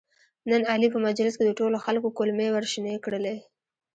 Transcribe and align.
نن 0.49 0.61
علي 0.71 0.87
په 0.91 0.99
مجلس 1.07 1.33
کې 1.37 1.43
د 1.47 1.51
ټولو 1.59 1.77
خلکو 1.85 2.15
کولمې 2.17 2.47
ورشنې 2.51 2.95
کړلې. 3.05 3.35